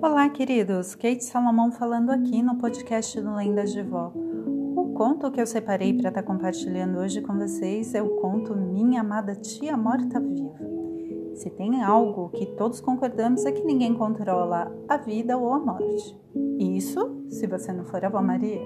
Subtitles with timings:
[0.00, 0.94] Olá, queridos!
[0.94, 4.12] Kate Salomão falando aqui no podcast do Lendas de Vó.
[4.14, 8.54] O conto que eu separei para estar tá compartilhando hoje com vocês é o conto
[8.54, 10.56] Minha Amada Tia Morta Viva.
[11.34, 16.16] Se tem algo que todos concordamos é que ninguém controla a vida ou a morte.
[16.60, 18.62] Isso se você não for a Maria.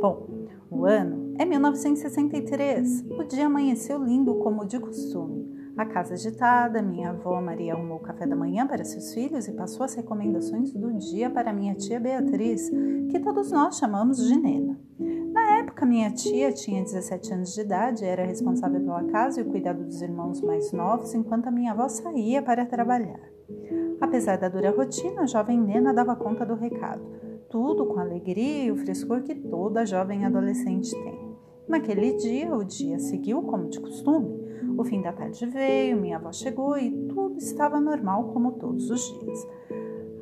[0.00, 0.28] Bom,
[0.70, 3.04] o ano é 1963.
[3.18, 5.55] O dia amanheceu lindo como de costume.
[5.76, 9.52] A casa agitada, minha avó Maria arrumou o café da manhã para seus filhos e
[9.52, 12.70] passou as recomendações do dia para minha tia Beatriz,
[13.10, 14.80] que todos nós chamamos de Nena.
[15.34, 19.50] Na época, minha tia tinha 17 anos de idade, era responsável pela casa e o
[19.50, 23.20] cuidado dos irmãos mais novos, enquanto a minha avó saía para trabalhar.
[24.00, 27.02] Apesar da dura rotina, a jovem Nena dava conta do recado,
[27.50, 31.36] tudo com a alegria e o frescor que toda jovem adolescente tem.
[31.68, 34.46] Naquele dia, o dia seguiu como de costume.
[34.76, 39.18] O fim da tarde veio, minha avó chegou e tudo estava normal como todos os
[39.18, 39.48] dias.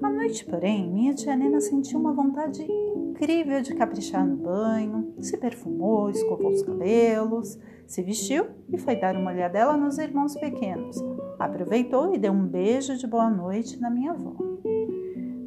[0.00, 5.36] À noite, porém, minha tia Nena sentiu uma vontade incrível de caprichar no banho, se
[5.38, 11.02] perfumou, escovou os cabelos, se vestiu e foi dar uma olhadela nos irmãos pequenos.
[11.38, 14.36] Aproveitou e deu um beijo de boa noite na minha avó.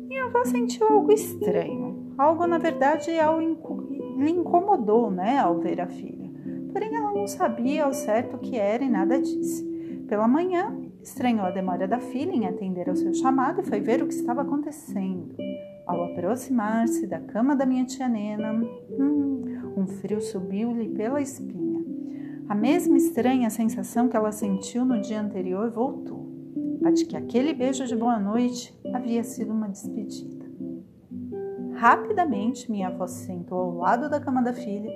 [0.07, 6.16] Minha avó sentiu algo estranho, algo na verdade lhe incomodou, né, ao ver a filha
[6.77, 9.65] porém ela não sabia ao certo o que era e nada disse.
[10.07, 14.03] Pela manhã, estranhou a demora da filha em atender ao seu chamado e foi ver
[14.03, 15.35] o que estava acontecendo.
[15.87, 18.53] Ao aproximar-se da cama da minha tia Nena,
[18.91, 21.83] hum, um frio subiu-lhe pela espinha.
[22.47, 26.27] A mesma estranha sensação que ela sentiu no dia anterior voltou,
[26.85, 30.45] a de que aquele beijo de boa noite havia sido uma despedida.
[31.73, 34.91] Rapidamente, minha avó se sentou ao lado da cama da filha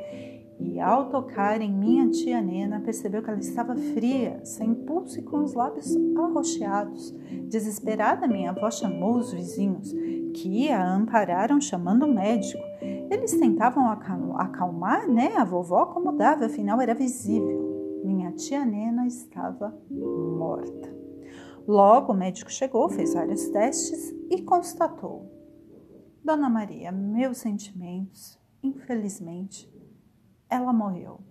[0.62, 5.24] e ao tocar em minha tia Nena, percebeu que ela estava fria, sem pulso e
[5.24, 7.12] com os lábios arroxeados.
[7.50, 9.92] Desesperada, minha avó chamou os vizinhos,
[10.36, 12.64] que a ampararam chamando o médico.
[13.10, 13.92] Eles tentavam
[14.38, 18.02] acalmar né, a vovó como dava, afinal era visível.
[18.06, 20.96] Minha tia Nena estava morta.
[21.68, 25.30] Logo o médico chegou, fez vários testes e constatou:
[26.24, 29.72] Dona Maria, meus sentimentos, infelizmente,
[30.52, 31.22] ela morreu.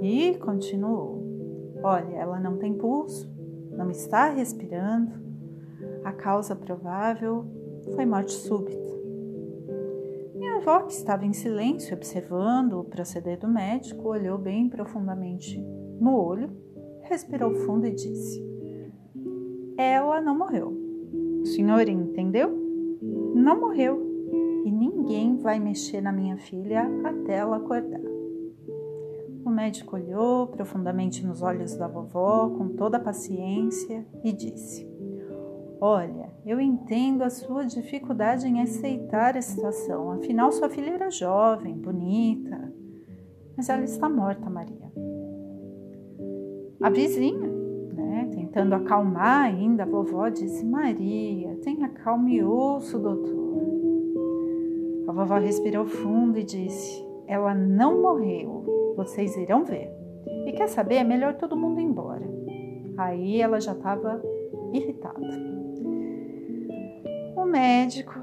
[0.00, 1.20] E continuou:
[1.82, 3.28] Olha, ela não tem pulso,
[3.72, 5.12] não está respirando.
[6.04, 7.44] A causa provável
[7.94, 8.88] foi morte súbita.
[10.34, 15.60] Minha avó, que estava em silêncio observando o proceder do médico, olhou bem profundamente
[16.00, 16.50] no olho,
[17.02, 18.40] respirou fundo e disse:
[19.76, 20.72] Ela não morreu.
[21.42, 22.50] O senhor entendeu?
[23.34, 24.07] Não morreu
[25.08, 28.02] ninguém vai mexer na minha filha até ela acordar.
[29.42, 34.86] O médico olhou profundamente nos olhos da vovó com toda a paciência e disse:
[35.80, 41.74] Olha, eu entendo a sua dificuldade em aceitar a situação, afinal sua filha era jovem,
[41.74, 42.70] bonita,
[43.56, 44.92] mas ela está morta, Maria.
[46.82, 47.48] A vizinha,
[47.94, 53.37] né, tentando acalmar ainda a vovó, disse: Maria, tenha calma e ouça doutor.
[55.18, 59.90] Vovó respirou fundo e disse: Ela não morreu, vocês irão ver.
[60.46, 60.94] E quer saber?
[60.94, 62.22] É melhor todo mundo ir embora.
[62.96, 64.22] Aí ela já estava
[64.72, 65.18] irritada.
[67.34, 68.14] O médico,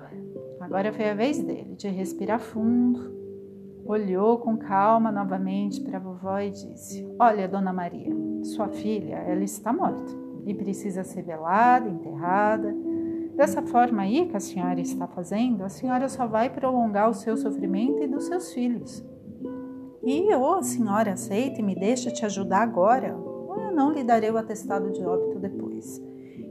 [0.61, 3.13] agora foi a vez dele de respirar fundo,
[3.83, 9.43] olhou com calma novamente para a vovó e disse: Olha, dona Maria, sua filha, ela
[9.43, 10.13] está morta
[10.45, 12.73] e precisa ser velada, enterrada
[13.35, 17.35] Dessa forma aí que a senhora está fazendo, a senhora só vai prolongar o seu
[17.35, 19.05] sofrimento e dos seus filhos.
[20.01, 24.03] E ou a senhora aceita e me deixa te ajudar agora, ou eu não lhe
[24.03, 26.01] darei o atestado de óbito depois.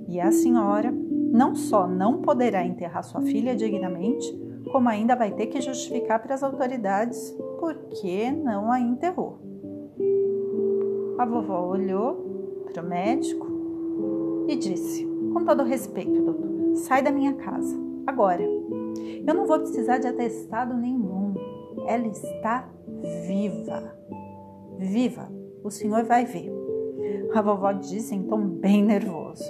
[0.09, 4.27] E a senhora não só não poderá enterrar sua filha dignamente,
[4.71, 9.39] como ainda vai ter que justificar para as autoridades por que não a enterrou.
[11.16, 13.47] A vovó olhou para o médico
[14.49, 17.77] e disse: Com todo respeito, doutor, Sai da minha casa,
[18.07, 18.43] agora.
[18.43, 21.34] Eu não vou precisar de atestado nenhum.
[21.87, 22.69] Ela está
[23.27, 23.97] viva.
[24.78, 25.28] Viva.
[25.63, 26.53] O senhor vai ver.
[27.34, 29.45] A vovó disse em tom bem nervoso.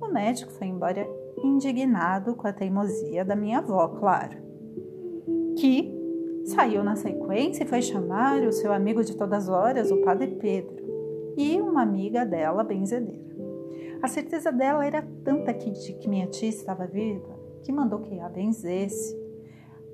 [0.00, 1.08] O médico foi embora
[1.42, 4.36] indignado com a teimosia da minha avó, claro.
[5.56, 5.94] Que
[6.44, 10.36] saiu na sequência e foi chamar o seu amigo de todas as horas, o padre
[10.40, 10.82] Pedro,
[11.36, 13.36] e uma amiga dela, benzedeira.
[14.02, 18.18] A certeza dela era tanta que, de que minha tia estava viva que mandou que
[18.18, 19.14] a benzesse.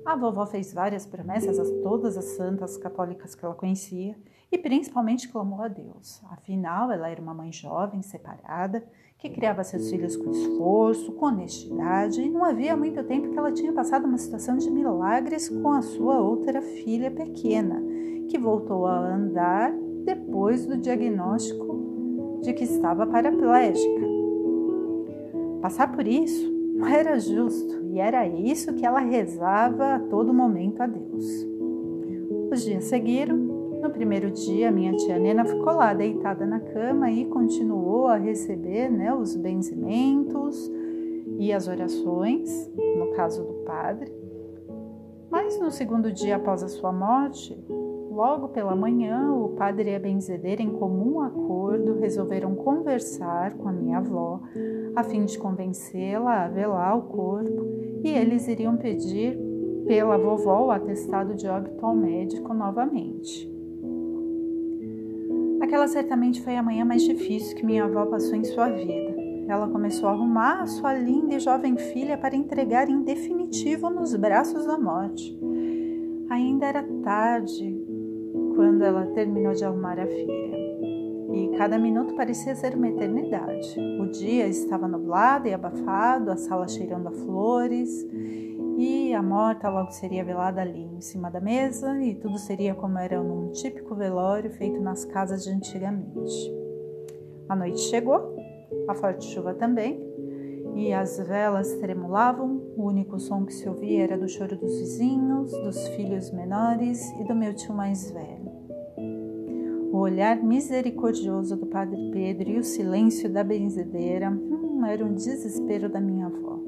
[0.05, 4.15] A vovó fez várias promessas a todas as santas católicas que ela conhecia
[4.49, 6.21] e principalmente clamou a Deus.
[6.29, 8.81] Afinal, ela era uma mãe jovem, separada,
[9.17, 13.51] que criava seus filhos com esforço, com honestidade, e não havia muito tempo que ela
[13.51, 17.83] tinha passado uma situação de milagres com a sua outra filha pequena,
[18.29, 19.73] que voltou a andar
[20.05, 24.14] depois do diagnóstico de que estava paraplégica.
[25.65, 30.79] Passar por isso não era justo e era isso que ela rezava a todo momento
[30.79, 31.25] a Deus.
[32.51, 33.35] Os dias seguiram.
[33.81, 38.91] No primeiro dia, minha tia Nena ficou lá deitada na cama e continuou a receber
[38.91, 40.71] né, os benzimentos
[41.39, 44.13] e as orações, no caso do padre.
[45.31, 47.57] Mas no segundo dia após a sua morte,
[48.15, 53.73] Logo pela manhã, o padre e a benzedeira, em comum acordo, resolveram conversar com a
[53.73, 54.39] minha avó,
[54.95, 57.65] a fim de convencê-la a velar o corpo,
[58.01, 59.37] e eles iriam pedir
[59.85, 63.51] pela vovó o atestado de óbito ao médico novamente.
[65.61, 69.13] Aquela certamente foi a manhã mais difícil que minha avó passou em sua vida.
[69.49, 74.15] Ela começou a arrumar a sua linda e jovem filha para entregar em definitivo nos
[74.15, 75.37] braços da morte.
[76.29, 77.74] Ainda era tarde
[78.55, 80.55] quando ela terminou de arrumar a filha.
[81.33, 83.77] E cada minuto parecia ser uma eternidade.
[83.99, 87.89] O dia estava nublado e abafado, a sala cheirando a flores,
[88.77, 92.97] e a morta logo seria velada ali em cima da mesa, e tudo seria como
[92.97, 96.53] era num típico velório feito nas casas de antigamente.
[97.47, 98.35] A noite chegou,
[98.87, 100.01] a forte chuva também,
[100.75, 102.61] e as velas tremulavam.
[102.75, 107.23] O único som que se ouvia era do choro dos vizinhos, dos filhos menores e
[107.23, 108.44] do meu tio mais velho.
[109.95, 115.87] O olhar misericordioso do Padre Pedro e o silêncio da benzedeira hum, era um desespero
[115.87, 116.59] da minha avó.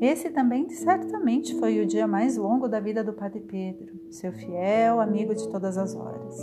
[0.00, 5.00] Esse também certamente foi o dia mais longo da vida do Padre Pedro, seu fiel
[5.00, 6.38] amigo de todas as horas.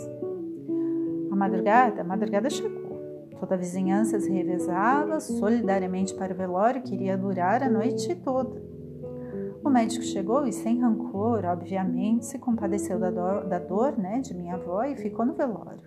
[1.31, 2.99] A madrugada, a madrugada chegou.
[3.39, 8.61] Toda a vizinhança se revezava solidariamente para o velório que iria durar a noite toda.
[9.65, 14.31] O médico chegou e, sem rancor, obviamente, se compadeceu da dor, da dor né, de
[14.35, 15.81] minha avó e ficou no velório.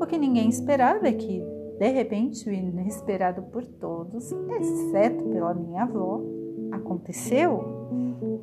[0.00, 1.42] O que ninguém esperava é que,
[1.80, 4.30] de repente, o inesperado por todos,
[4.60, 6.22] exceto pela minha avó,
[6.70, 7.88] aconteceu.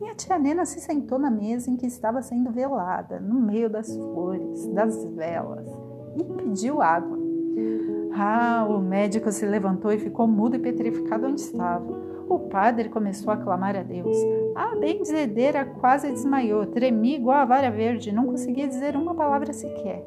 [0.02, 3.96] Minha tia Nena se sentou na mesa em que estava sendo velada, no meio das
[3.96, 5.70] flores, das velas,
[6.18, 7.18] e pediu água.
[8.14, 12.15] Ah, o médico se levantou e ficou mudo e petrificado onde estava.
[12.28, 14.18] O padre começou a clamar a Deus.
[14.56, 20.04] A benzedeira quase desmaiou, tremia igual a vara verde, não conseguia dizer uma palavra sequer.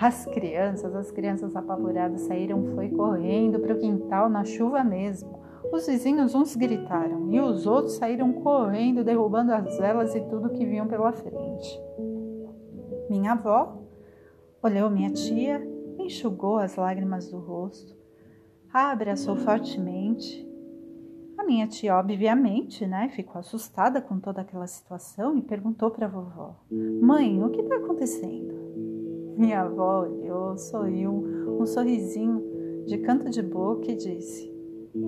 [0.00, 5.38] As crianças, as crianças apavoradas saíram foi correndo para o quintal na chuva mesmo.
[5.72, 10.64] Os vizinhos uns gritaram e os outros saíram correndo, derrubando as velas e tudo que
[10.64, 11.80] vinham pela frente.
[13.10, 13.78] Minha avó
[14.62, 15.62] olhou minha tia
[16.08, 17.94] enxugou as lágrimas do rosto,
[18.72, 20.47] a abraçou fortemente.
[21.48, 26.54] Minha tia, obviamente, né, ficou assustada com toda aquela situação e perguntou para a vovó:
[27.00, 28.54] Mãe, o que está acontecendo?
[29.34, 31.24] Minha avó olhou, sorriu,
[31.58, 34.54] um sorrisinho de canto de boca e disse: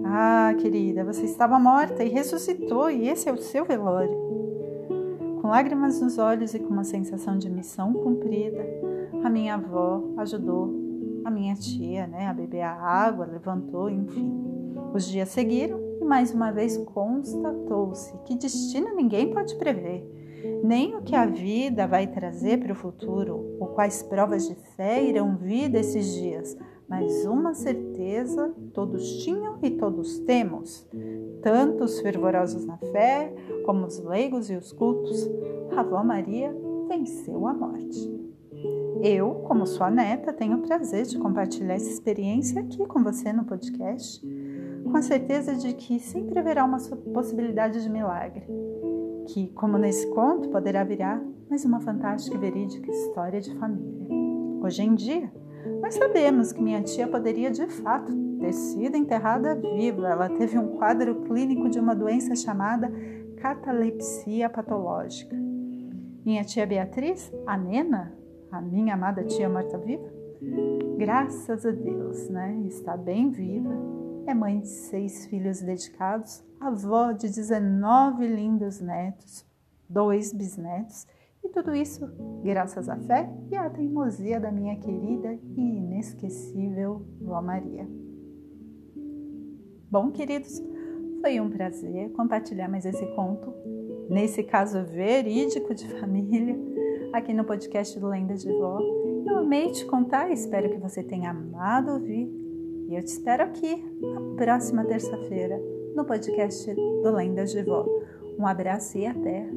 [0.02, 4.16] Ah, querida, você estava morta e ressuscitou, e esse é o seu velório.
[5.42, 8.66] Com lágrimas nos olhos e com uma sensação de missão cumprida,
[9.22, 10.75] a minha avó ajudou
[11.22, 14.40] a minha tia né, a beber a água, levantou, enfim.
[14.94, 20.04] Os dias seguiram e mais uma vez constatou-se que destino ninguém pode prever,
[20.64, 25.02] nem o que a vida vai trazer para o futuro, ou quais provas de fé
[25.02, 26.57] irão vir desses dias,
[26.88, 30.88] mas uma certeza todos tinham e todos temos,
[31.42, 33.33] tanto os fervorosos na fé,
[33.64, 35.28] como os leigos e os cultos,
[35.76, 36.54] a avó Maria
[36.88, 38.21] venceu a morte.
[39.02, 43.45] Eu, como sua neta, tenho o prazer de compartilhar essa experiência aqui com você no
[43.45, 44.21] podcast,
[44.90, 46.78] com a certeza de que sempre haverá uma
[47.14, 48.44] possibilidade de milagre,
[49.28, 54.09] que, como nesse conto, poderá virar mais uma fantástica e verídica história de família.
[54.62, 55.32] Hoje em dia,
[55.80, 60.09] nós sabemos que minha tia poderia de fato ter sido enterrada viva.
[60.09, 62.90] Ela teve um quadro clínico de uma doença chamada
[63.37, 65.37] catalepsia patológica.
[66.25, 68.12] Minha tia Beatriz, a Nena,
[68.50, 70.11] a minha amada tia morta viva?
[70.99, 72.62] Graças a Deus, né?
[72.66, 73.75] Está bem viva,
[74.26, 79.44] é mãe de seis filhos dedicados, avó de 19 lindos netos,
[79.88, 81.06] dois bisnetos,
[81.42, 82.06] e tudo isso
[82.42, 87.88] graças à fé e à teimosia da minha querida e inesquecível Vó Maria.
[89.90, 90.62] Bom, queridos,
[91.20, 93.52] foi um prazer compartilhar mais esse conto,
[94.08, 96.56] nesse caso verídico de família
[97.12, 98.78] aqui no podcast do Lenda de Vó.
[99.26, 102.39] Eu amei te contar, espero que você tenha amado ouvir.
[102.90, 105.56] E eu te espero aqui na próxima terça-feira
[105.94, 107.87] no podcast do Lendas de Vó.
[108.37, 109.49] Um abraço e até!